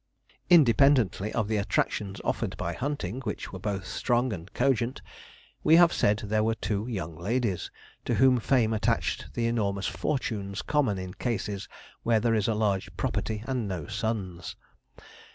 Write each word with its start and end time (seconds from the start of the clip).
Independently 0.49 1.31
of 1.31 1.47
the 1.47 1.57
attractions 1.57 2.19
offered 2.23 2.57
by 2.57 2.73
hunting, 2.73 3.19
which 3.21 3.53
were 3.53 3.59
both 3.59 3.85
strong 3.85 4.33
and 4.33 4.51
cogent, 4.51 4.99
we 5.63 5.75
have 5.75 5.93
said 5.93 6.17
there 6.25 6.43
were 6.43 6.55
two 6.55 6.87
young 6.87 7.15
ladies, 7.15 7.69
to 8.05 8.15
whom 8.15 8.39
fame 8.39 8.73
attached 8.73 9.31
the 9.35 9.45
enormous 9.45 9.85
fortunes 9.85 10.63
common 10.63 10.97
in 10.97 11.13
cases 11.13 11.69
where 12.01 12.19
there 12.19 12.33
is 12.33 12.47
a 12.47 12.55
large 12.55 12.89
property 12.97 13.43
and 13.45 13.67
no 13.67 13.85
sons. 13.85 14.55